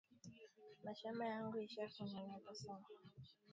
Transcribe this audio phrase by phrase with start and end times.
[0.85, 2.87] Mashamba yangu isha ku nenepa sana